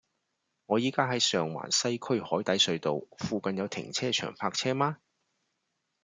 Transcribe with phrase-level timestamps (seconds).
[0.65, 4.97] 我依家喺上環西區海底隧道，附近有停車場泊車嗎